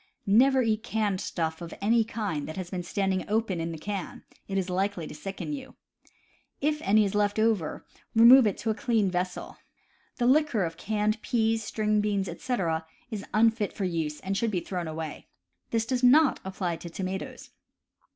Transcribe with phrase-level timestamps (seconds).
[0.25, 4.23] Never eat canned stuff of any kind that has been standing open in the can:
[4.47, 5.75] it is likely to sicken you.
[6.59, 7.85] If any is left over,
[8.15, 9.57] remove it to a clean vessel.
[10.15, 14.59] The liquor of canned peas, string beans, etc., is unfit for use and should be
[14.59, 15.27] thrown away;
[15.69, 17.51] this does not apply to tomatoes.